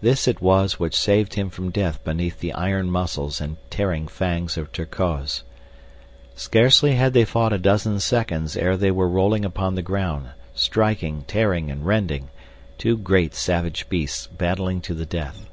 This 0.00 0.28
it 0.28 0.40
was 0.40 0.78
which 0.78 0.94
saved 0.94 1.34
him 1.34 1.50
from 1.50 1.70
death 1.72 2.04
beneath 2.04 2.38
the 2.38 2.52
iron 2.52 2.88
muscles 2.92 3.40
and 3.40 3.56
tearing 3.70 4.06
fangs 4.06 4.56
of 4.56 4.70
Terkoz. 4.70 5.42
Scarcely 6.36 6.92
had 6.94 7.12
they 7.12 7.24
fought 7.24 7.52
a 7.52 7.58
dozen 7.58 7.98
seconds 7.98 8.56
ere 8.56 8.76
they 8.76 8.92
were 8.92 9.08
rolling 9.08 9.44
upon 9.44 9.74
the 9.74 9.82
ground, 9.82 10.28
striking, 10.54 11.22
tearing 11.26 11.72
and 11.72 11.84
rending—two 11.84 12.98
great 12.98 13.34
savage 13.34 13.88
beasts 13.88 14.28
battling 14.28 14.80
to 14.82 14.94
the 14.94 15.04
death. 15.06 15.48